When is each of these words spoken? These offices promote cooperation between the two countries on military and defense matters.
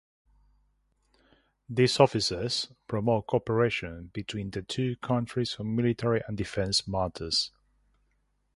These 1.69 1.99
offices 1.99 2.69
promote 2.87 3.27
cooperation 3.27 4.09
between 4.11 4.49
the 4.49 4.63
two 4.63 4.95
countries 4.95 5.57
on 5.59 5.75
military 5.75 6.23
and 6.27 6.35
defense 6.35 6.87
matters. 6.87 7.51